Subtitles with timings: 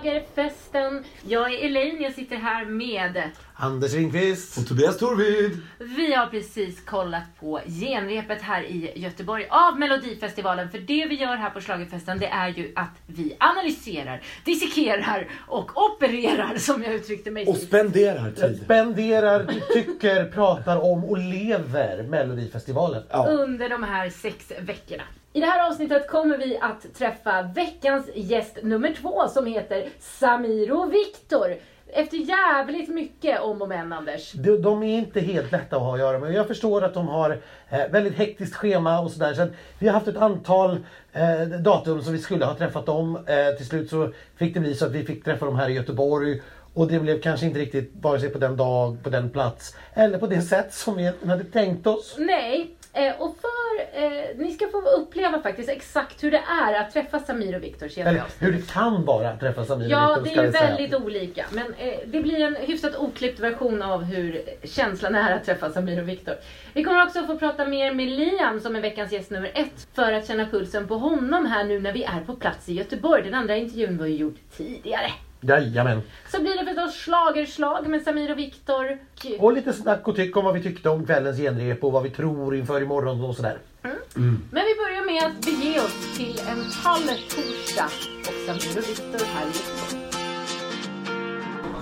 [0.00, 1.04] Schlagerfesten.
[1.28, 3.22] Jag är Elaine, jag sitter här med
[3.54, 4.58] Anders Ringqvist.
[4.58, 5.60] Och Tobias Torvid.
[5.78, 10.70] Vi har precis kollat på genrepet här i Göteborg av Melodifestivalen.
[10.70, 15.70] För det vi gör här på Schlagerfesten det är ju att vi analyserar, dissekerar och
[15.90, 17.66] opererar som jag uttryckte mig Och sist.
[17.66, 18.60] spenderar tid.
[18.64, 23.02] Spenderar, tycker, pratar om och lever Melodifestivalen.
[23.10, 23.26] Ja.
[23.28, 25.02] under de här sex veckorna.
[25.32, 30.86] I det här avsnittet kommer vi att träffa veckans gäst nummer två som heter Samiro
[30.86, 31.56] Viktor.
[31.86, 34.32] Efter jävligt mycket om och men Anders.
[34.32, 36.32] De, de är inte helt lätta att ha att göra med.
[36.32, 37.38] Jag förstår att de har
[37.68, 39.34] eh, väldigt hektiskt schema och sådär.
[39.34, 39.46] Så
[39.78, 40.78] vi har haft ett antal
[41.12, 43.16] eh, datum som vi skulle ha träffat dem.
[43.16, 45.72] Eh, till slut så fick det bli så att vi fick träffa dem här i
[45.72, 46.42] Göteborg.
[46.74, 50.18] Och det blev kanske inte riktigt vare sig på den dag, på den plats eller
[50.18, 52.16] på det sätt som vi hade tänkt oss.
[52.18, 56.90] Nej, eh, och för eh, ni ska få uppleva faktiskt exakt hur det är att
[56.92, 60.42] träffa Samir och Viktor Eller hur det kan vara att träffa Samir och Ja, Viktor,
[60.42, 60.76] det ska är säga.
[60.76, 61.46] väldigt olika.
[61.50, 66.00] Men eh, det blir en hyfsat oklippt version av hur känslan är att träffa Samir
[66.02, 66.34] och Viktor.
[66.72, 69.86] Vi kommer också få prata mer med Liam som är veckans gäst nummer ett.
[69.94, 73.22] För att känna pulsen på honom här nu när vi är på plats i Göteborg.
[73.22, 75.10] Den andra intervjun var ju gjord tidigare.
[75.40, 76.02] Jajamän.
[76.32, 78.98] Så blir det förstås schlagerslag med Samir och Viktor.
[79.38, 82.10] Och lite snack och tyck om vad vi tyckte om kvällens genrep och vad vi
[82.10, 83.58] tror inför imorgon och sådär.
[83.82, 89.26] Men vi börjar med att bege oss till en kall torsdag och Samir och Viktor
[89.26, 90.10] här i Göteborg.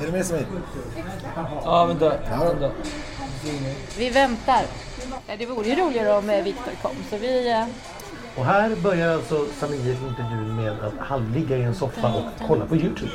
[0.00, 0.46] Är du med Samir?
[1.64, 2.08] Ja, vänta.
[2.30, 2.70] vänta.
[3.98, 4.62] Vi väntar.
[5.38, 7.64] Det vore ju roligare om eh, Viktor kom så vi...
[8.38, 12.66] Och här börjar alltså Samir intervjun med att han ligger i en soffa och kollar
[12.66, 13.12] på Youtube.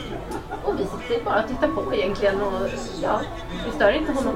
[0.63, 2.69] Och vi sitter bara och tittar på egentligen och
[3.01, 3.21] ja,
[3.65, 4.35] vi stör inte honom.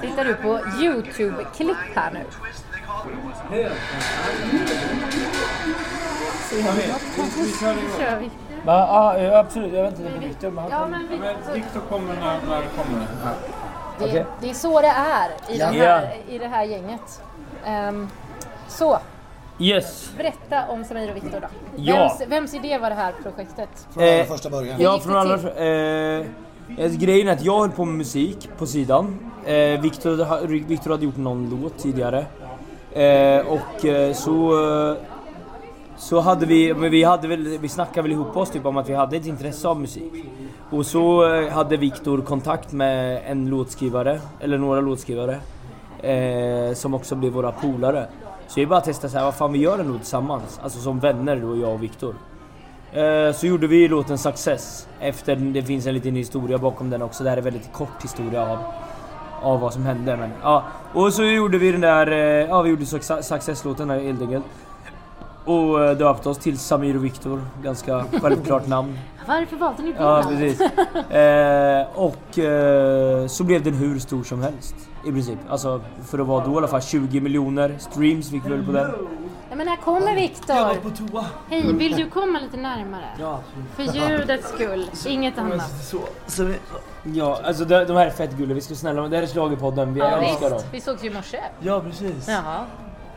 [0.00, 2.24] Tittar du på Youtube-klipp här nu?
[7.98, 8.30] Kör vi.
[8.66, 9.72] Ja, absolut.
[9.72, 10.52] Jag väntar på Viktor.
[10.70, 10.88] Ja, kommer.
[10.88, 13.06] men Viktor, Viktor kommer när, när det kommer.
[13.98, 14.24] Det, Okej.
[14.40, 15.66] det är så det är i, Ja.
[15.66, 17.22] här, i det här gänget.
[17.64, 18.08] Ehm,
[18.68, 18.98] så,
[19.58, 20.10] Yes.
[20.16, 21.46] berätta om Samir och Viktor då.
[21.76, 22.16] Ja.
[22.18, 23.68] Vems, vems idé var det här projektet?
[23.94, 24.76] Från allra Eh, första början.
[24.80, 25.38] Ja, det från alla...
[25.38, 25.48] till?
[25.56, 29.18] Eh, eh, grejen är att jag höll på med musik på sidan.
[29.46, 32.26] Eh, Viktor, Viktor hade gjort någon låt tidigare.
[32.92, 34.52] Eh, och eh, så...
[34.90, 34.96] Eh,
[35.98, 38.88] så hade vi, men vi hade väl, vi snackade väl ihop oss typ om att
[38.88, 40.12] vi hade ett intresse av musik.
[40.70, 45.38] Och så eh, hade Viktor kontakt med en låtskrivare, eller några låtskrivare.
[46.02, 48.06] Eh, som också blev våra polare.
[48.48, 50.60] Så vi bara testade så här, vad fan vi gör en låt tillsammans.
[50.62, 52.14] Alltså som vänner då, jag och Viktor.
[52.92, 54.88] Eh, Så gjorde vi låten Success.
[55.00, 57.24] Efter, det finns en liten historia bakom den också.
[57.24, 58.58] Det här är en väldigt kort historia av,
[59.42, 60.16] av vad som hände.
[60.16, 60.64] Men, ja.
[60.94, 64.44] Och så gjorde vi den där, eh, ja vi gjorde Success-låten helt enkelt.
[65.46, 67.42] Och eh, döpte oss till Samir och Viktor.
[67.62, 68.98] Ganska självklart namn.
[69.26, 70.38] Varför valde ni det Ja namnet?
[70.58, 70.60] precis.
[71.10, 74.74] Eh, och eh, så blev den hur stor som helst.
[75.06, 75.38] I princip.
[75.48, 78.72] Alltså för att vara då i alla fall 20 miljoner streams fick vi väl på
[78.72, 78.90] den.
[79.48, 80.56] Nej, men här kommer Viktor.
[80.56, 81.24] Jag var på toa.
[81.48, 83.04] Hej, vill du komma lite närmare?
[83.20, 83.40] Ja.
[83.76, 85.70] För ljudets skull, inget annat.
[85.84, 86.54] Så, så vi,
[87.04, 88.54] ja, alltså de, de här är fett gulliga.
[88.54, 89.94] Vi ska snälla, det här är Schlagerpodden.
[89.94, 90.58] Vi Ja, älskar dem.
[90.58, 90.68] visst.
[90.74, 91.38] Vi sågs ju i morse.
[91.60, 92.28] Ja precis.
[92.28, 92.64] Jaha.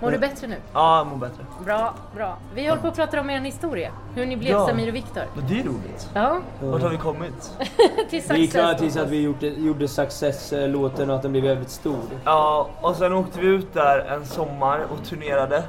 [0.01, 0.55] Mår du bättre nu?
[0.73, 1.45] Ja, jag mår bättre.
[1.65, 2.37] Bra, bra.
[2.53, 3.91] Vi håller på att prata om er historia.
[4.15, 4.67] Hur ni blev Ja.
[4.67, 5.23] Samir och Viktor.
[5.35, 6.09] Men det är roligt.
[6.13, 7.57] Ja, Vart har vi kommit?
[8.09, 8.79] till Det gick Success.
[8.79, 11.99] tills att vi gjorde, gjorde Success-låten och att den blev jävligt stor.
[12.25, 15.63] Ja, och sen åkte vi ut där en sommar och turnerade.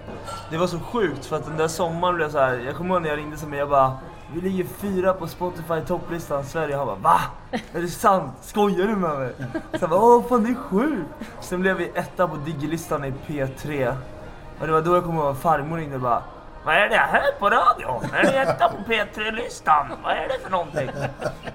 [0.50, 2.62] Det var så sjukt för att den där sommaren blev så här.
[2.66, 3.92] jag kommer ihåg när jag ringde som jag bara
[4.34, 6.76] vi ligger fyra på Spotify topplistan Sverige.
[6.76, 7.20] Han bara va?
[7.72, 8.32] Är det sant?
[8.40, 9.32] Skojar du med mig?
[9.52, 11.08] Så jag bara åh fan det är sjukt.
[11.40, 13.94] Sen blev vi etta på digilistan i P3.
[14.60, 16.22] Och det var då jag kom ihåg farmor ringde och bara
[16.64, 18.02] vad är det här på radio?
[18.14, 19.86] Är det etta på P3-listan?
[20.02, 20.90] Vad är det för någonting?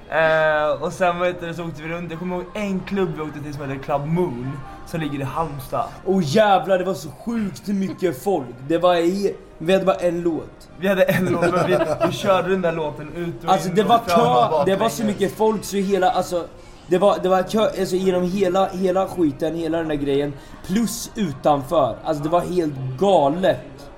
[0.10, 2.12] Eh, och sen vet du, så åkte vi runt.
[2.12, 4.52] Jag kommer ihåg en klubb vi åkte till som heter Club Moon.
[4.86, 5.86] Som ligger i Halmstad.
[6.06, 8.48] Och jävlar, det var så sjukt mycket folk.
[8.68, 10.70] Det var i, Vi hade bara en låt.
[10.78, 11.78] Vi hade en låt men vi,
[12.08, 15.04] vi körde den där låten ut och Alltså in det var kö, det var så
[15.04, 16.46] mycket folk så hela, alltså
[16.88, 20.34] det var, det var kö, alltså genom hela, hela skiten, hela den där grejen
[20.68, 23.90] Plus utanför, alltså det var helt galet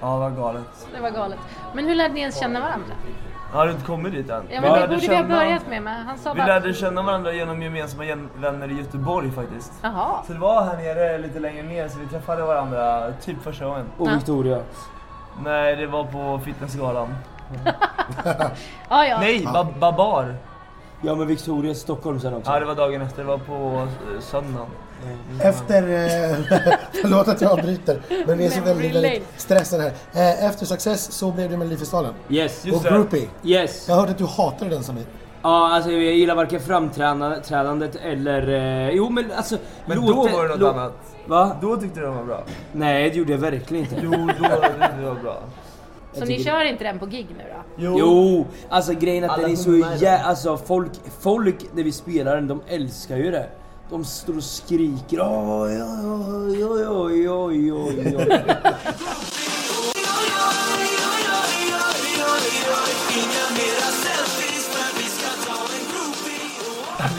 [0.00, 0.88] Ja det var galet.
[0.96, 1.38] Det var galet.
[1.74, 2.94] Men hur lärde ni ens känna varandra?
[3.52, 4.42] Har inte kommit dit än.
[4.50, 6.38] Ja, Vi men det lärde borde vi ha känna- börjat med, men han sa Vi
[6.38, 6.46] bara...
[6.46, 8.04] lärde känna varandra genom gemensamma
[8.36, 9.72] vänner i Göteborg faktiskt.
[9.82, 10.22] Jaha.
[10.26, 13.86] Så det var här nere, lite längre ner, så vi träffade varandra typ första gången.
[13.98, 14.08] Och.
[14.12, 14.58] Victoria
[15.44, 17.08] Nej, det var på Fitnessgalan.
[18.88, 19.18] Ja, ja.
[19.20, 20.34] Nej, ba Babar.
[21.02, 22.50] Ja men Victoria Stockholm sen också.
[22.50, 23.22] Ja, det var dagen efter.
[23.22, 24.66] Det var på eh, söndagen.
[25.42, 26.36] Efter, eh,
[27.02, 29.92] förlåt att jag avbryter, men vi är så väldigt, väldigt stressade här.
[30.12, 32.14] Eh, efter Success så blev det Melodifestivalen.
[32.28, 32.64] Yes.
[32.64, 32.90] Just Och det.
[32.90, 33.28] Groupie.
[33.44, 33.84] Yes.
[33.88, 35.04] Jag har hört att du hatade den Samir.
[35.42, 38.48] Ja, alltså jag gillar varken framträdandet eller...
[38.48, 39.56] Eh, jo men alltså...
[39.86, 40.92] Men då låten- var det något lå- annat.
[41.26, 41.56] Va?
[41.60, 42.44] Då tyckte du den var bra.
[42.72, 43.96] Nej det gjorde jag verkligen inte.
[44.02, 45.36] Jo, då tyckte du den var bra.
[46.12, 47.62] Så ni kör inte den på gig nu då?
[47.98, 50.18] Jo, alltså grejen är att Alla den är så jä...
[50.22, 50.90] Alltså folk,
[51.20, 53.46] folk när vi spelar den, de älskar ju det.
[53.90, 58.44] De står och skriker oj, oj, oj, oj, oj, oj, oj.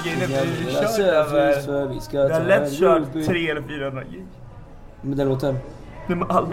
[0.03, 1.61] Vi Jävla kört selfies över...
[1.61, 3.13] för vi ska Vi har ta lätt en kört.
[3.13, 4.25] 300 eller 400 gig.
[5.01, 5.53] Med den låten?
[6.07, 6.47] Nej men alla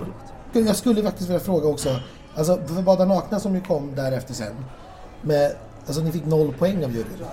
[0.52, 1.88] Jag skulle faktiskt vilja fråga också,
[2.36, 4.54] alltså för Bada Nakna som ju kom därefter sen,
[5.22, 5.52] med,
[5.86, 7.24] alltså ni fick noll poäng av juryn.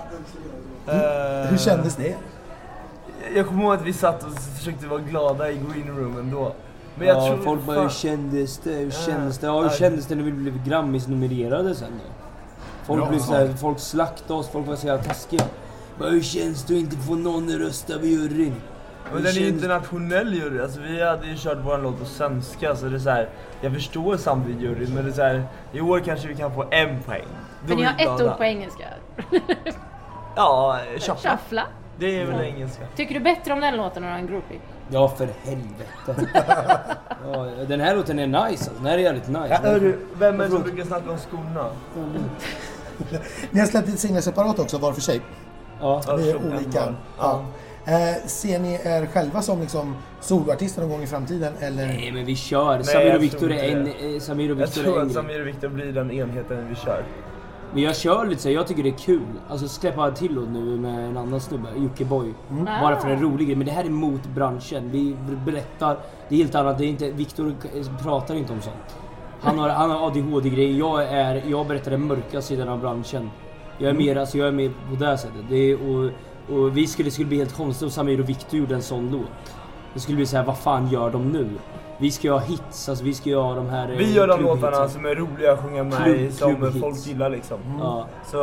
[0.87, 2.15] Eh, Hur kändes det?
[3.35, 6.53] Jag kommer ihåg att vi satt och försökte vara glada i green room ändå.
[6.95, 8.71] Men jag ja, tror folk bara hur kändes det?
[8.71, 9.47] Hur kändes det?
[9.47, 12.13] Ja, hur kändes det när vi blev Grammis-nominerade sen då?
[12.85, 15.43] Folk Bra blev såhär, folk slaktade oss, folk var så jävla taskiga.
[15.99, 18.53] Bara, hur känns det att inte få någon röst av juryn?
[19.13, 22.75] Men den är ju internationell jury, alltså vi hade ju kört vår låt på svenska
[22.75, 23.29] så det är så här,
[23.61, 26.65] jag förstår samtidigt juryn men det är så här, i år kanske vi kan få
[26.71, 27.25] en poäng.
[27.61, 28.83] Då För ni är har ett ord på engelska.
[30.35, 31.31] Ja, shuffla.
[31.37, 31.63] Shuffla.
[31.97, 32.83] Det är väl engelska.
[32.95, 34.59] Tycker du bättre om den låten än en groupie?
[34.89, 36.27] Ja, för helvete.
[37.33, 38.71] ja, den här låten är nice alltså.
[38.73, 39.47] Den här är jävligt nice.
[39.49, 41.69] Ja, hörru, vem är det som brukar snacka om skorna?
[43.51, 45.21] Ni har släppt singlar separat också, var för sig.
[45.81, 46.01] Ja.
[46.07, 46.93] Ja, Det är olika.
[47.17, 47.45] Ja.
[47.85, 51.53] Eh, ser ni er själva som liksom soloartister någon gång i framtiden?
[51.59, 51.87] Eller?
[51.87, 52.75] Nej men vi kör.
[52.75, 53.87] Nej, Samir jag och Viktor tror är en...
[54.15, 55.13] eh, Samir och Jag Viktor tror är en att.
[55.13, 57.05] Samir och Viktor blir den enheten vi kör.
[57.73, 59.21] Men jag kör lite så jag tycker det är kul.
[59.49, 62.33] Alltså släppa till nu med en annan snubbe, Jockiboi.
[62.81, 63.55] Bara för en rolig grej.
[63.55, 64.89] Men det här är mot branschen.
[64.91, 65.15] Vi
[65.45, 65.97] berättar,
[66.29, 66.77] det är helt annat.
[66.77, 67.53] Det är inte, Viktor
[68.03, 68.95] pratar inte om sånt.
[69.41, 70.77] Han har, han har ADHD-grejer.
[70.79, 73.29] Jag, är, jag berättar den mörka sidan av branschen.
[73.77, 75.45] Jag är mer, alltså jag är mer på det sättet.
[75.49, 76.11] Det är, och,
[76.49, 79.53] och vi skulle, skulle bli helt konstigt om Samir och Viktor gjorde en sån låt.
[79.93, 81.49] Det skulle bli så här, vad fan gör de nu?
[81.97, 83.91] Vi ska göra hits, alltså vi ska göra de här...
[83.91, 86.79] eh, Vi gör de låtarna som är roliga att sjunga med i, Klubb- som klubbhits.
[86.79, 87.57] folk gillar liksom.
[87.79, 88.07] Ja.
[88.31, 88.37] Så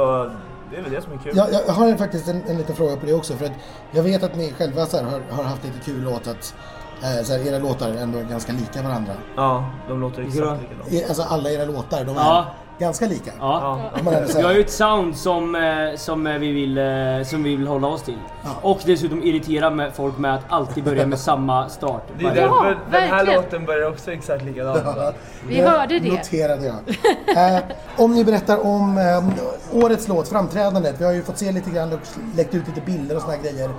[0.71, 1.33] det är väl det som är kul.
[1.37, 3.35] Jag, jag har faktiskt en, en liten fråga på det också.
[3.35, 3.53] För att
[3.93, 6.55] jag vet att ni själva så här, har, har haft lite kul åt att
[7.03, 9.13] eh, så här, era låtar är ändå ganska lika varandra.
[9.37, 10.93] Ja, de låter exakt likadant.
[10.93, 12.45] E- Alltså alla era låtar, de är Ja.
[12.81, 13.31] Ganska lika.
[13.41, 13.81] Ja.
[14.05, 14.13] Ja.
[14.37, 16.85] Vi har ju ett sound som, eh, som, eh, vi vill, eh,
[17.25, 18.19] som vi vill hålla oss till.
[18.45, 18.51] Ja.
[18.63, 22.03] Och dessutom irritera med folk med att alltid börja med samma start.
[22.19, 23.43] Det är därför Ja, den här verkligen.
[23.43, 24.83] låten börjar också exakt likadant.
[25.49, 26.09] Vi hörde det.
[26.13, 27.57] noterade jag.
[27.57, 27.63] Eh,
[27.97, 30.95] om ni berättar om eh, årets låt, framträdandet.
[31.01, 31.99] Vi har ju fått se lite grann och
[32.37, 33.71] läckt ut lite bilder och såna här grejer.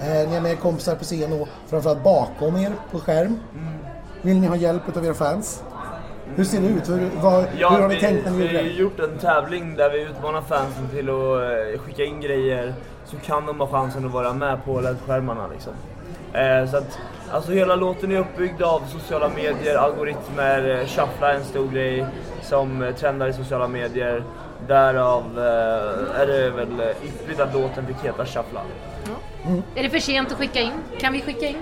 [0.00, 3.40] Eh, ni har med er kompisar på scen och framförallt bakom er på skärm.
[4.22, 5.62] Vill ni ha hjälp av era fans?
[6.36, 6.88] Hur ser det ut?
[6.88, 8.70] Hur, vad, Ja, hur har ni vi, tänkt när ni vi gjorde har det?
[8.70, 13.46] gjort en tävling där vi utmanar fansen till att eh, skicka in grejer så kan
[13.46, 15.72] de ha chansen att vara med på LED-skärmarna liksom.
[16.32, 16.98] Eh, så att,
[17.32, 22.06] alltså hela låten är uppbyggd av sociala medier, algoritmer, eh, shuffla är en stor grej
[22.42, 24.22] som eh, trendar i sociala medier.
[24.68, 28.60] Därav eh, är det väl ypperligt att låten fick heta shuffla.
[29.74, 30.72] Är det för sent att skicka in?
[31.00, 31.56] Kan vi skicka in?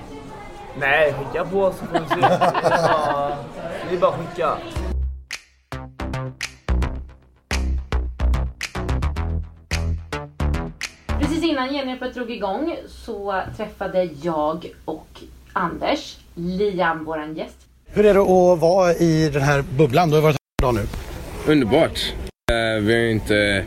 [0.78, 2.16] Nej, skicka på så får vi se.
[3.90, 4.58] Det är bara, att skicka.
[11.20, 15.06] Precis innan Genrepet drog igång så träffade jag och
[15.52, 17.56] Anders, Liam, våran gäst.
[17.86, 20.08] Hur är det att vara i den här bubblan?
[20.10, 20.82] Du har varit här en dag
[21.46, 21.52] nu.
[21.52, 22.12] Underbart.
[22.52, 23.64] Eh, vi har inte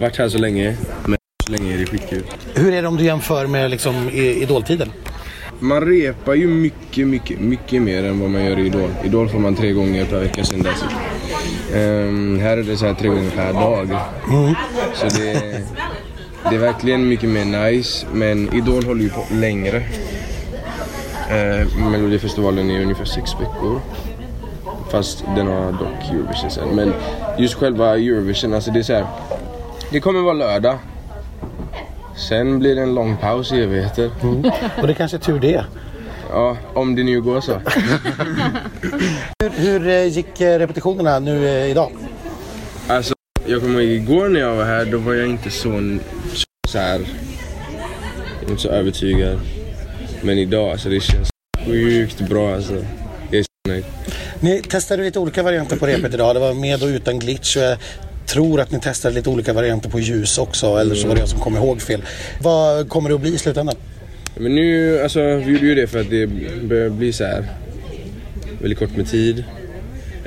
[0.00, 0.76] varit här så länge,
[1.06, 2.22] men så länge är det skitkul.
[2.54, 4.92] Hur är det om du jämför med liksom, i- idoltiden?
[5.62, 8.90] Man repar ju mycket, mycket, mycket mer än vad man gör i Idol.
[9.04, 10.84] Idol får man tre gånger per vecka sen dess.
[11.74, 13.88] Um, här är det så här tre gånger per dag.
[14.94, 15.60] Så det,
[16.50, 19.76] det är verkligen mycket mer nice, men Idol håller ju på längre.
[21.30, 23.80] Uh, Melodifestivalen är ungefär sex veckor.
[24.90, 26.68] Fast den har dock Eurovision sen.
[26.68, 26.92] Men
[27.38, 29.06] just själva Eurovision, alltså det är så här.
[29.90, 30.78] Det kommer vara lördag.
[32.16, 34.10] Sen blir det en lång paus i evigheter.
[34.80, 35.64] Och det kanske är tur det.
[36.30, 37.60] Ja, om det nu går så.
[39.38, 41.92] Hur, hur eh, gick eh, repetitionerna nu eh, idag?
[42.88, 43.14] Alltså,
[43.46, 45.98] jag kommer ihåg igår när jag var här, då var jag inte så,
[46.32, 47.00] så, så här,
[48.48, 49.38] inte så övertygad.
[50.22, 51.30] Men idag, alltså det känns
[51.66, 52.74] sjukt bra alltså.
[53.30, 53.84] Jag är så nöjd.
[54.40, 56.36] Ni testade lite olika varianter på repet idag.
[56.36, 57.56] Det var med och utan glitch.
[58.26, 61.28] Tror att ni testade lite olika varianter på ljus också, eller så var det jag
[61.28, 62.02] som kom ihåg fel.
[62.40, 63.74] Vad kommer det att bli i slutändan?
[64.36, 66.26] Men nu, alltså vi gjorde ju det för att det
[66.62, 67.44] börjar bli så här
[68.60, 69.44] väldigt kort med tid.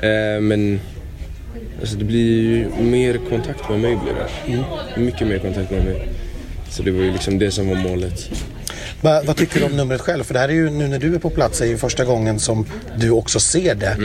[0.00, 0.80] Eh, men
[1.80, 5.00] alltså det blir ju mer kontakt med mig blir det.
[5.00, 6.08] Mycket mer kontakt med mig.
[6.70, 8.30] Så det var ju liksom det som var målet.
[9.00, 10.24] Va, vad tycker du om numret själv?
[10.24, 12.38] För det här är ju nu när du är på plats är ju första gången
[12.38, 12.66] som
[12.98, 13.96] du också ser det.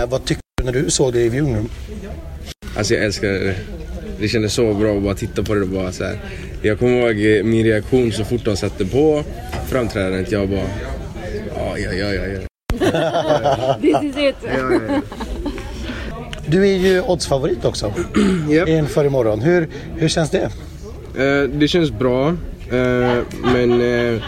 [0.00, 1.68] Eh, Vad tycker du när du såg det i viewing room?
[2.78, 3.54] Alltså jag älskar det.
[4.20, 6.18] Det kändes så bra att bara titta på det och bara så här.
[6.62, 9.24] Jag kommer ihåg eh, min reaktion så fort de satte på
[9.68, 10.32] framträdandet.
[10.32, 10.60] Jag bara...
[11.56, 12.24] Ja, ja, ja, ja.
[12.26, 13.78] ja.
[13.80, 14.36] This is it.
[16.46, 17.92] Du är ju oddsfavorit också
[18.50, 18.68] Japp.
[18.68, 19.40] inför imorgon.
[19.40, 20.50] Hur, hur känns det?
[21.16, 22.28] Eh, det känns bra.
[22.28, 23.16] Eh,
[23.52, 24.22] men eh,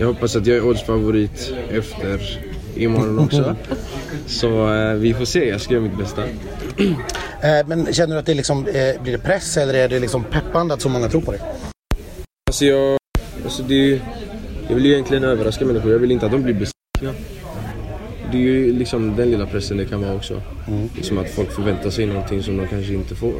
[0.00, 2.40] jag hoppas att jag är oddsfavorit efter
[2.76, 3.56] imorgon också.
[4.26, 5.48] Så eh, vi får se.
[5.48, 6.22] Jag ska göra mitt bästa.
[7.42, 10.24] Eh, Men känner du att det liksom, eh, blir det press eller är det liksom
[10.24, 11.40] peppande att så många tror på dig?
[12.50, 12.98] Alltså jag...
[13.44, 14.00] Alltså det,
[14.68, 15.92] jag vill ju egentligen överraska människor.
[15.92, 17.22] Jag vill inte att de blir besvikna.
[18.32, 20.42] Det är ju liksom den lilla pressen det kan vara också.
[20.96, 23.34] Liksom att folk förväntar sig någonting som de kanske inte får.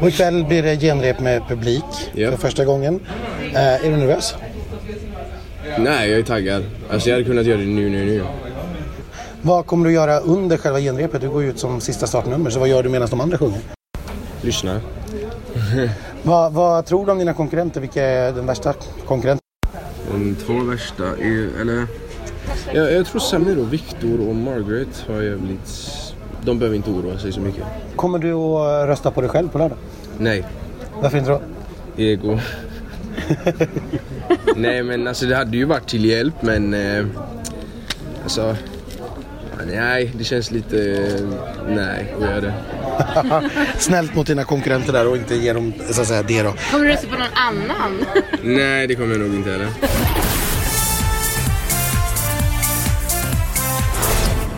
[0.00, 2.30] Och ikväll blir det genrep med publik Ja.
[2.30, 3.00] för första gången.
[3.52, 4.34] Eh, är du nervös?
[5.78, 6.64] Nej, jag är taggad.
[6.90, 8.22] Alltså jag hade kunnat göra det nu, nu, nu.
[9.46, 11.20] Vad kommer du göra under själva genrepet?
[11.20, 13.60] Du går ju ut som sista startnummer, så vad gör du medan de andra sjunger?
[14.40, 14.80] Lyssna.
[16.22, 17.80] Vad, vad tror du om dina konkurrenter?
[17.80, 18.74] Vilka är den värsta
[19.06, 19.40] konkurrenten?
[20.12, 21.86] De två värsta är, eller...
[22.72, 25.90] Jag, jag tror Samir och Viktor och Margaret har jävligt...
[26.44, 27.64] De behöver inte oroa sig så mycket.
[27.96, 29.78] Kommer du att rösta på dig själv på lördag?
[30.18, 30.44] Nej,
[31.00, 31.40] Varför inte då?
[31.96, 32.38] ego.
[34.56, 36.74] Nej men alltså det hade ju varit till hjälp men...
[36.74, 37.06] Eh,
[38.22, 38.56] alltså...
[39.66, 40.76] Nej, det känns lite...
[41.68, 42.54] Nej, att göra det.
[43.78, 46.54] Snällt mot dina konkurrenter där och inte ge dem så att säga, det då.
[46.70, 48.04] Kommer du rösta på någon annan?
[48.42, 49.68] Nej, det kommer jag nog inte heller.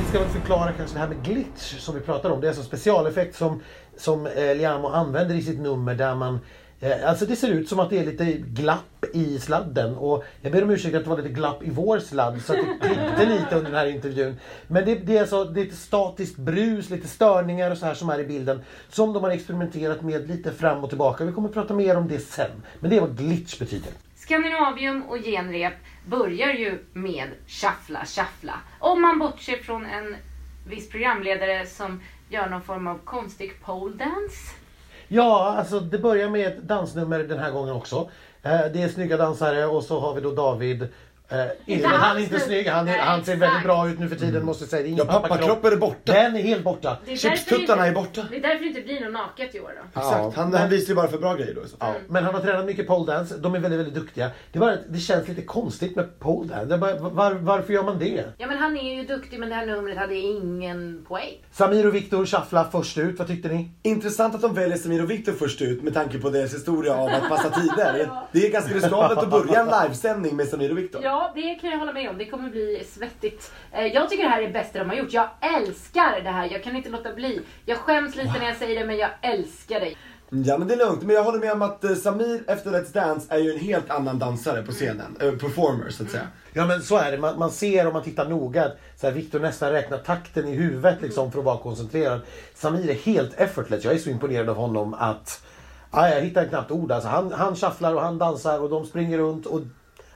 [0.01, 2.41] Vi ska väl förklara kanske det här med glitch som vi pratar om.
[2.41, 3.63] Det är alltså specialeffekt som,
[3.99, 6.41] som eh, Liamo använder i sitt nummer där man
[6.81, 10.53] Eh, alltså det ser ut som att det är lite glapp i sladden och jag
[10.53, 13.27] ber om ursäkt att det var lite glapp i vår sladd så att det klippte
[13.27, 14.37] lite under den här intervjun.
[14.69, 17.95] Men det, det är alltså det är lite statiskt brus, lite störningar och så här
[17.95, 21.25] som är i bilden som de har experimenterat med lite fram och tillbaka.
[21.25, 22.63] Vi kommer att prata mer om det sen.
[22.81, 23.93] Men det är vad glitch betyder.
[24.17, 25.75] Skandinavium och genrep
[26.07, 28.61] börjar ju med shuffla, shuffla.
[28.79, 30.17] Om man bortser från en
[30.69, 34.66] viss programledare som gör någon form av konstig pole dance.
[35.09, 38.11] Ja, alltså det börjar med ett dansnummer den här gången också.
[38.43, 40.89] Eh, det är snygga dansare och så har vi då David.
[41.29, 44.09] Eh, inte, men han är inte snygg, han, är, han ser väldigt bra ut nu
[44.09, 44.83] för tiden måste jag säga.
[44.83, 46.13] Det är ingen Ja, pappakroppen är borta.
[46.13, 46.97] Den är helt borta.
[47.05, 48.27] Det är Chipstuttarna därför är inte- borta.
[48.31, 50.01] Det är därför det inte blir något naket i år då.
[50.01, 50.37] Exakt.
[50.37, 51.61] Han, han visar ju bara för bra grejer då.
[51.79, 53.37] Ja, men han har tränat mycket pole dance.
[53.39, 54.31] De är väldigt, väldigt duktiga.
[54.53, 56.65] Det, är bara, att det känns lite konstigt med pole dance.
[56.65, 58.25] Det är bara, var, varför gör man det?
[58.39, 61.35] Ja men han är ju duktig men det här numret hade ingen poäng.
[61.53, 63.19] Samir och Viktor shuffla först ut.
[63.19, 63.71] Vad tyckte ni?
[63.83, 67.09] Intressant att de väljer Samir och Viktor först ut med tanke på deras historia av
[67.09, 68.11] att passa tider.
[68.33, 71.01] Det är ganska riskabelt att börja en livesändning med Samir och Viktor.
[71.05, 72.19] Ja, det kan jag hålla med om.
[72.19, 73.53] Det kommer bli svettigt.
[73.73, 75.13] Eh, Jag tycker det här är det bästa de har gjort.
[75.13, 76.49] Jag älskar det här.
[76.53, 77.41] Jag kan inte låta bli.
[77.65, 79.95] Jag skäms lite när jag säger det, men jag älskar det.
[80.31, 82.93] Ja men det är lugnt, men jag håller med om att eh, Samir efter Let's
[82.93, 85.17] Dance är ju en helt annan dansare på scenen.
[85.21, 86.27] Eh, performer så att säga.
[86.53, 87.19] Ja men så är det.
[87.19, 90.55] Man, man ser om man tittar noga att så här, Viktor nästan räknar takten i
[90.55, 92.21] huvudet liksom, för att vara koncentrerad.
[92.55, 93.85] Samir är helt effortless.
[93.85, 95.45] Jag är så imponerad av honom att
[95.93, 96.93] ja, jag hittar knappt ord.
[96.93, 99.47] Alltså, han, han shufflar och han dansar och de springer runt.
[99.47, 99.67] Och, ja,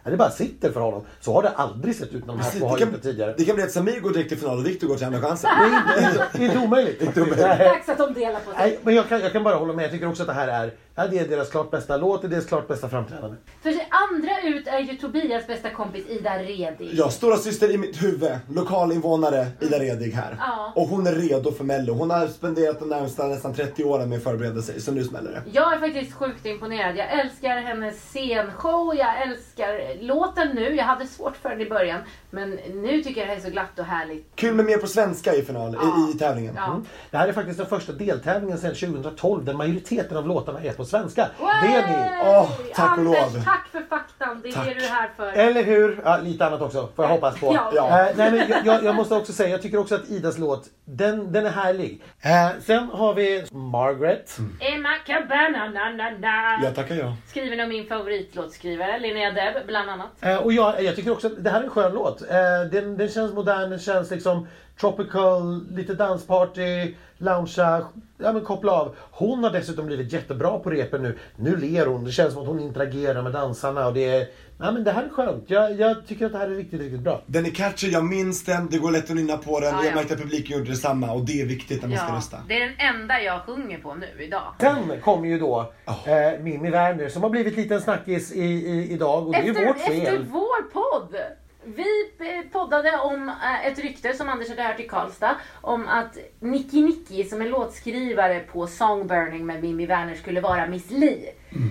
[0.04, 1.02] det bara sitter för honom.
[1.20, 3.00] Så har det aldrig sett ut när de här Precis, två har det, gjort det
[3.00, 3.34] tidigare.
[3.38, 5.50] det kan bli att Samir går direkt till final och Viktor går till Andra chansen.
[5.58, 7.02] Det är inte, inte omöjligt.
[7.02, 7.46] Inte omöjligt.
[7.46, 7.58] Nej.
[7.58, 8.54] Dags att de delar på sig.
[8.58, 9.84] Nej, men jag kan, jag kan bara hålla med.
[9.84, 12.26] Jag tycker också att det här är, ja, det är deras klart bästa låt, det
[12.26, 13.36] är deras klart bästa framträdande.
[13.62, 16.90] För andra ut är ju Tobias bästa kompis Ida Redig.
[16.92, 20.36] Ja, stora syster i mitt huvud, lokalinvånare Ida Redig här.
[20.38, 20.72] Ja.
[20.76, 21.92] Och hon är redo för mello.
[21.94, 25.30] Hon har spenderat de närmsta nästan 30 åren med att förbereda sig, så nu smäller
[25.32, 25.42] det.
[25.52, 26.96] Jag är faktiskt sjukt imponerad.
[26.96, 30.76] Jag älskar hennes scenshow, jag älskar låten nu.
[30.76, 32.02] Jag hade svårt för den i början.
[32.30, 34.32] Men nu tycker jag det här är så glatt och härligt.
[34.34, 36.54] Kul med mer på svenska i final, i, i tävlingen.
[36.56, 36.66] Ja.
[36.66, 36.84] Mm.
[37.10, 40.84] Det här är faktiskt den första deltävlingen sedan 2012 där majoriteten av låtarna är på
[40.84, 41.28] svenska.
[41.38, 42.18] Det är ni!
[42.24, 43.44] Åh, tack och Anders, lov.
[43.44, 44.40] tack för faktan.
[44.42, 44.66] Det är Tack.
[44.68, 45.32] det du är här för.
[45.32, 46.00] Eller hur?
[46.04, 47.52] Ja, lite annat också, får jag hoppas på.
[47.54, 47.72] Ja.
[47.74, 48.08] Ja.
[48.08, 50.64] Eh, nej, men jag, jag, jag måste också säga, jag tycker också att Idas låt,
[50.84, 52.02] den, den är härlig.
[52.20, 54.38] Eh, sen har vi Margaret.
[54.60, 56.60] Emma Cabana, na, na, na.
[56.64, 57.12] Ja, tackar jag.
[57.28, 60.08] Skriven av min favoritlåtskrivare Linnea Deb, bland annat.
[60.20, 62.19] Eh, och jag, jag tycker också det här är en skön låt.
[62.22, 64.46] Eh, den, den känns modern, den känns liksom
[64.80, 67.84] tropical, lite dansparty, loungea,
[68.18, 68.94] ja men koppla av.
[69.10, 71.18] Hon har dessutom blivit jättebra på repen nu.
[71.36, 74.26] Nu ler hon, det känns som att hon interagerar med dansarna och det är,
[74.58, 75.44] ja men det här är skönt.
[75.46, 77.22] Jag, jag tycker att det här är riktigt, riktigt bra.
[77.26, 79.68] Den är catchy, jag minns den, det går lätt att nynna på den.
[79.74, 79.94] Ja, jag ja.
[79.94, 82.36] märkte att publiken gjorde detsamma och det är viktigt när man ska Ja, rösta.
[82.48, 84.54] det är den enda jag sjunger på nu idag.
[84.60, 88.90] Sen kommer ju då eh, Mimmi Werner som har blivit lite en snackis i, i,
[88.92, 90.24] idag och det är ju Efter, vårt efter fel.
[90.30, 91.16] vår podd.
[91.64, 92.12] Vi
[92.52, 97.24] poddade om eh, ett rykte som Anders hade hört i Karlstad om att Nicky Nicky
[97.24, 101.30] som är låtskrivare på Songburning med Mimmi Werner skulle vara Miss Li.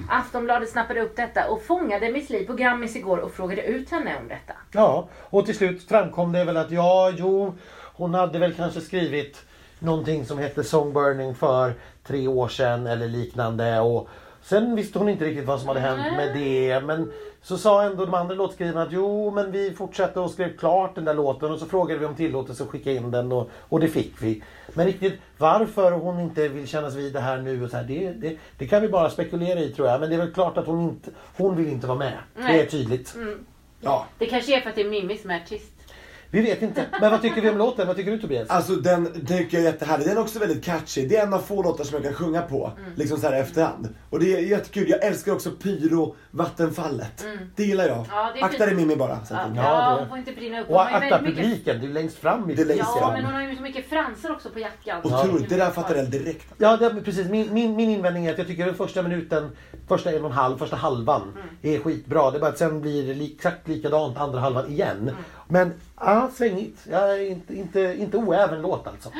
[0.09, 4.17] Aftonbladet snappade upp detta och fångade Miss Li på Grammis igår och frågade ut henne
[4.21, 4.53] om detta.
[4.71, 7.57] Ja, och till slut framkom det väl att ja, jo,
[7.93, 9.45] hon hade väl kanske skrivit
[9.79, 13.79] någonting som hette Songburning för tre år sedan eller liknande.
[13.79, 14.09] Och
[14.49, 16.81] sen visste hon inte riktigt vad som hade hänt med det.
[16.85, 20.95] Men så sa ändå de andra låtskrivarna att jo, men vi fortsatte och skrev klart
[20.95, 23.79] den där låten och så frågade vi om tillåtelse att skicka in den och, och
[23.79, 24.43] det fick vi.
[24.73, 28.11] Men riktigt varför hon inte vill kännas vid det här nu och så här, det,
[28.11, 29.99] det, det kan vi bara spekulera i tror jag.
[29.99, 32.17] Men det är väl klart att hon inte, hon vill inte vara med.
[32.35, 32.69] Det är Nej.
[32.69, 33.15] tydligt.
[33.15, 33.45] Mm.
[33.81, 34.05] Ja.
[34.17, 35.73] Det kanske är för att det är Mimmi som är artist.
[36.31, 36.85] Vi vet inte.
[37.01, 37.87] Men vad tycker vi om låten?
[37.87, 38.49] Vad tycker du Tobias?
[38.49, 40.07] Alltså den, tycker jag är jättehärlig.
[40.07, 41.07] Den är också väldigt catchy.
[41.07, 42.71] Det är en av få låtar som jag kan sjunga på.
[42.77, 42.91] Mm.
[42.95, 43.89] Liksom så här i efterhand.
[44.09, 44.89] Och det är jättekul.
[44.89, 47.25] Jag älskar också pyro, vattenfallet.
[47.55, 47.95] Det gillar jag.
[47.97, 48.07] Mm.
[48.11, 48.75] Ja, det är Akta dig.
[48.75, 49.25] Mimmi bara.
[49.25, 50.69] Så Ja, Ja, ja, det- hon får inte brinna upp.
[50.69, 53.13] Och akta väldigt mycket- publiken, du är längst fram i Det är längst Ja, fram.
[53.13, 55.01] men hon har ju så mycket fransar också på jackan.
[55.03, 55.49] Otroligt.
[55.49, 56.47] Det där fattar jag direkt.
[56.57, 57.29] Ja, det, är precis.
[57.29, 59.49] Min, min, min invändning är att jag tycker den första minuten,
[59.87, 62.31] första en och en halv, första halvan är skitbra.
[62.31, 65.11] Det är bara att sen blir det li, exakt likadant andra halvan igen.
[65.51, 66.79] Men ja, svängigt.
[66.91, 69.11] Jag är inte, inte, inte oäven låt alltså.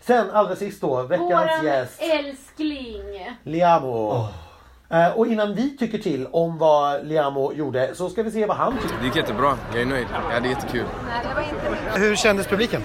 [0.00, 2.02] Sen allra sist då, veckans Våran gäst.
[2.02, 3.36] älskling.
[3.42, 4.28] Liamo.
[4.90, 8.56] Eh, och innan vi tycker till om vad Liamo gjorde så ska vi se vad
[8.56, 8.98] han tycker.
[9.00, 9.58] Det gick jättebra.
[9.72, 10.06] Jag är nöjd.
[10.28, 10.84] Jag hade jättekul.
[11.94, 12.82] Hur kändes publiken?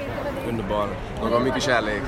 [0.49, 0.87] Underbar.
[1.21, 2.01] De gav mycket kärlek.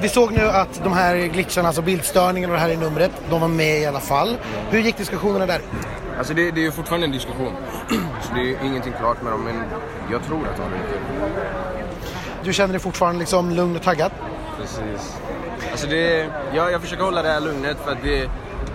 [0.00, 3.40] Vi såg nu att de här glitcharna, alltså bildstörningen och det här i numret, de
[3.40, 4.36] var med i alla fall.
[4.70, 5.60] Hur gick diskussionerna där?
[6.18, 7.52] Alltså det, det är ju fortfarande en diskussion.
[8.22, 9.54] Så det är ju ingenting klart med dem, men
[10.10, 11.84] jag tror att de har det.
[12.44, 14.10] Du känner dig fortfarande liksom lugn och taggad?
[14.60, 15.16] Precis.
[15.70, 18.30] Alltså det, jag, jag försöker hålla det här lugnet för att det,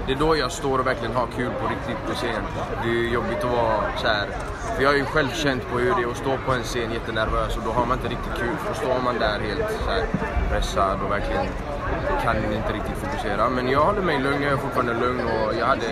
[0.07, 2.43] det är då jag står och verkligen har kul på riktigt på scen.
[2.83, 4.27] Det är ju jobbigt att vara så här.
[4.75, 6.93] För jag har ju själv känt på hur det är att stå på en scen
[6.93, 8.55] jättenervös och då har man inte riktigt kul.
[8.61, 10.05] För då står man där helt så här
[10.51, 11.45] pressad och verkligen
[12.23, 13.49] kan inte riktigt fokusera.
[13.49, 15.85] Men jag håller mig lugn, jag är fortfarande lugn och jag hade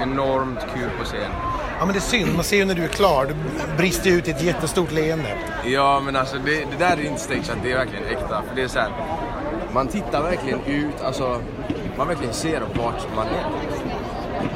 [0.00, 1.30] enormt kul på scen.
[1.78, 3.34] Ja men det är synd, man ser ju när du är klar, du
[3.76, 5.38] brister ut i ett jättestort leende.
[5.64, 8.42] Ja men alltså det, det där är inte stageat, det är verkligen äkta.
[8.48, 8.90] För det är så här,
[9.74, 11.40] man tittar verkligen ut, alltså
[11.98, 13.44] man verkligen ser vart man är.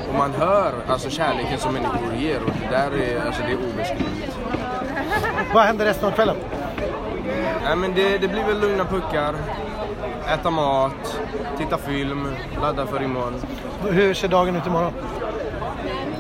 [0.09, 3.57] Och man hör alltså kärleken som människor ger och det där är, alltså det är
[3.57, 4.39] obeskrivligt.
[5.55, 6.37] Vad händer resten av kvällen?
[7.65, 9.35] Nej men det, det blir väl lugna puckar,
[10.35, 11.21] äta mat,
[11.59, 12.27] titta film,
[12.61, 13.35] ladda för imorgon.
[13.89, 14.93] Hur ser dagen ut imorgon?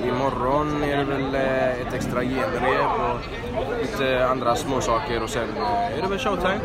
[0.05, 5.99] Imorgon är det väl eh, ett extra genrep och lite andra småsaker och sen eh,
[5.99, 6.61] är det väl showtime.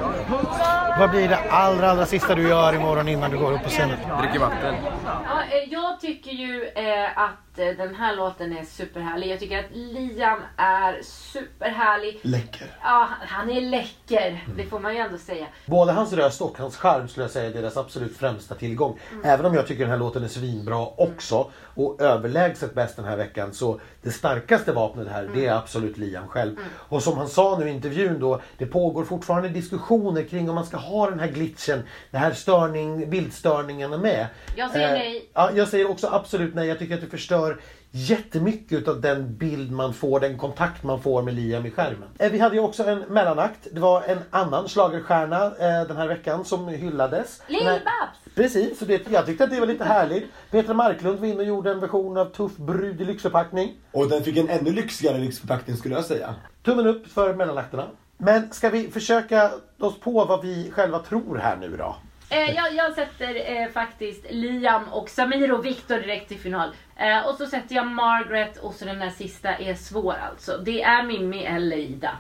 [0.99, 3.97] Vad blir det allra, allra sista du gör imorgon innan du går upp på scenen?
[4.21, 4.75] Dricker vatten.
[5.05, 6.69] Ja, eh, jag tycker ju
[7.15, 9.31] att den här låten är superhärlig.
[9.31, 12.19] Jag tycker att Liam är superhärlig.
[12.21, 12.67] Läcker.
[12.83, 14.45] Ja, han är läcker.
[14.57, 15.45] Det får man ju ändå säga.
[15.65, 18.99] Både hans röst och hans charm skulle jag säga är deras absolut främsta tillgång.
[19.23, 23.17] Även om jag tycker den här låten är svinbra också och överlägset bäst den här
[23.17, 26.55] veckan så det starkaste vapnet här det är absolut Liam själv.
[26.73, 30.65] Och som han sa nu i intervjun då, det pågår fortfarande diskussioner kring om man
[30.65, 34.27] ska ha den här glitchen, den här störning, bildstörningen med.
[34.55, 35.29] Jag säger Eh, nej.
[35.33, 36.67] Ja, jag säger också absolut nej.
[36.67, 37.59] Jag tycker att det förstör
[37.91, 42.09] jättemycket av den bild man får, den kontakt man får med Liam i skärmen.
[42.19, 43.67] Eh, Vi hade ju också en mellanakt.
[43.71, 47.41] Det var en annan schlagerstjärna eh, den här veckan som hyllades.
[47.47, 48.20] Lill-Babs!
[48.35, 50.25] Precis, så det, jag tyckte att det var lite härligt.
[50.51, 53.73] Petra Marklund var inne och gjorde en version av Tuff brud i lyxförpackning.
[53.91, 56.35] Och den fick en ännu lyxigare lyxförpackning skulle jag säga.
[56.63, 57.87] Tummen upp för mellanakterna.
[58.17, 61.95] Men ska vi försöka oss på vad vi själva tror här nu då?
[62.29, 66.69] Eh, jag, jag sätter eh, faktiskt Liam och Samir och Viktor direkt till final.
[66.97, 70.57] Eh, och så sätter jag Margaret och så den där sista är svår alltså.
[70.57, 72.17] Det är Mimmi eller Ida.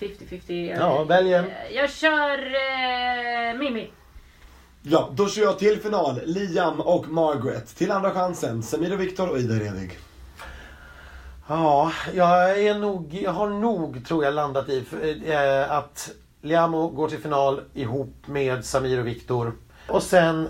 [0.00, 0.76] 50-50.
[0.78, 1.34] Ja, välj.
[1.34, 3.90] Eh, Jag kör eh, Mimmi.
[4.88, 6.20] Ja, då kör jag till final.
[6.24, 7.76] Liam och Margaret.
[7.76, 8.62] Till andra chansen.
[8.62, 9.98] Samir och Viktor och Ida Redig.
[11.48, 14.84] Ja, jag är nog, jag har nog tror jag landat i
[15.26, 16.10] eh, att
[16.42, 19.52] Liamo går till final ihop med Samir och Viktor.
[19.88, 20.48] Och sen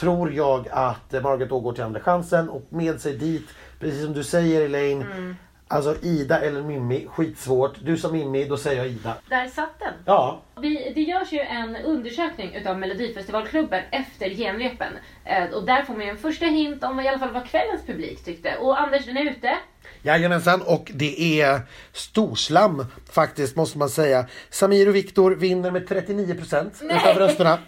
[0.00, 3.46] tror jag att Margaret då går till andra chansen och med sig dit,
[3.80, 5.36] precis som du säger Elaine,
[5.72, 7.74] Alltså Ida eller Mimmi, skitsvårt.
[7.82, 9.14] Du som Mimmi, då säger jag Ida.
[9.28, 9.94] Där satt den.
[10.04, 14.92] Ja, Vi, det görs ju en undersökning utav Melodifestivalklubben efter genrepen.
[15.24, 17.46] Eh, och där får man ju en första hint om vad, i alla fall vad
[17.46, 18.56] kvällens publik tyckte.
[18.56, 19.56] Och Anders, den är ute.
[20.02, 21.60] Jajamensan, och det är
[21.92, 24.26] storslam faktiskt måste man säga.
[24.50, 27.58] Samir och Viktor vinner med 39% utav rösterna.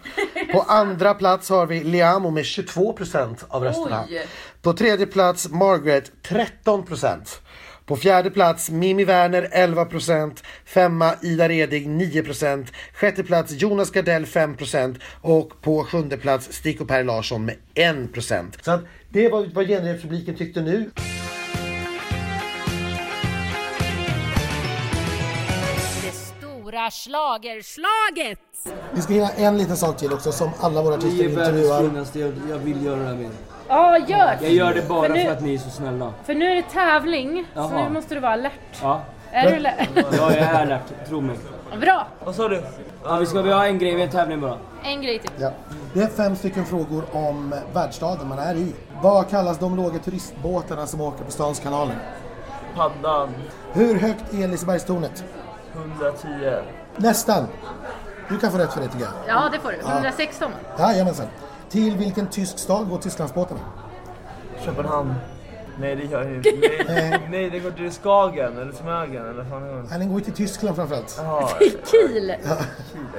[0.51, 4.05] På andra plats har vi Liamo med 22% av rösterna.
[4.09, 4.27] Oj.
[4.61, 7.39] På tredje plats Margaret 13%.
[7.85, 14.99] På fjärde plats Mimi Werner 11%, femma Ida Redig 9%, sjätte plats Jonas Gardell 5%
[15.21, 18.45] och på sjunde plats Stig och Per Larsson med 1%.
[18.61, 20.91] Så att det var vad genreppubliken tyckte nu.
[26.03, 28.39] Det stora schlagerslaget!
[28.93, 31.57] Vi ska hinna en liten sak till också som alla våra Ni artister är världens
[31.57, 31.89] intervjuar.
[31.89, 33.31] finaste, jag, jag vill göra det här med.
[33.67, 34.37] Ja, gör!
[34.41, 36.13] Jag gör det bara För för, nu- att ni är så snälla.
[36.23, 37.83] För nu är det tävling, så Jaha.
[37.83, 38.51] nu måste du vara alert.
[38.81, 39.01] Ja,
[39.31, 39.89] Är du alert?
[39.95, 41.35] ja jag är alert, tro mig.
[41.81, 42.07] Bra!
[42.25, 42.63] Vad sa du?
[43.03, 44.57] Ja, vi ska vi har en grej, vi har en tävling bara.
[44.83, 45.31] En grej till.
[45.37, 45.51] Ja.
[45.93, 48.73] Det är fem stycken frågor om världsstaden man är i.
[49.01, 51.95] Vad kallas de låga turistbåtarna som åker på stans kanaler?
[52.75, 53.29] Paddan.
[53.73, 55.23] Hur högt är Lisebergstornet?
[55.73, 56.27] 110.
[56.95, 57.47] Nästan.
[58.29, 59.13] Du kan få rätt för det tycker jag.
[59.27, 59.77] Ja, det får du.
[59.91, 60.51] 116.
[60.79, 61.25] Jajamensan.
[61.69, 63.59] Till vilken tysk stad går Tysklandsbåtarna?
[64.65, 65.13] Köpenhamn.
[65.79, 66.49] Nej det gör det inte.
[66.93, 69.87] Nej, nej det går till Skagen eller Smögen eller vad fan.
[69.89, 71.15] Nej, den går ju till Tyskland framförallt.
[71.17, 71.49] Jaha,
[71.91, 72.33] Kiel!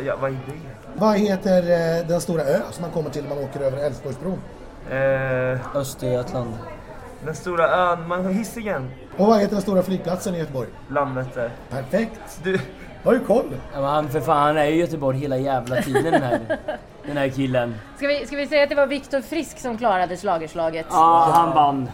[0.07, 0.53] ja, vad är det?
[0.95, 4.39] Vad heter eh, den stora ö som man kommer till när man åker över Älvsborgsbron?
[4.91, 6.55] Eh, Östergötland.
[7.27, 8.91] Den stora ön, man Hisingen.
[9.17, 10.69] Och vad heter den stora flygplatsen i Göteborg?
[10.89, 11.51] Landvetter.
[11.71, 12.41] Perfekt.
[12.43, 12.61] Du,
[13.05, 13.55] Har du koll?
[13.73, 16.41] Ja, men han för fan, han är ju i Göteborg hela jävla tiden den här,
[17.07, 17.75] den här killen.
[17.97, 20.87] Ska vi, ska vi säga att det var Viktor Frisk som klarade slagerslaget?
[20.91, 21.89] Ja, han vann.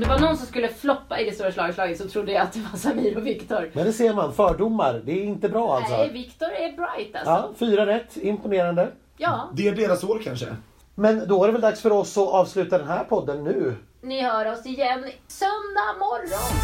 [0.00, 2.52] Om det var någon som skulle floppa i det stora slagerslaget så trodde jag att
[2.52, 3.70] det var Samir och Viktor.
[3.72, 5.02] Men det ser man, fördomar.
[5.04, 5.96] Det är inte bra alltså.
[5.96, 7.30] Nej, Viktor är bright alltså.
[7.30, 8.88] Ja, fyra rätt, imponerande.
[9.16, 10.46] Ja, Det är deras år kanske.
[10.94, 13.76] Men då är det väl dags för oss att avsluta den här podden nu.
[14.02, 16.56] ni hör oss igen söndag morgon.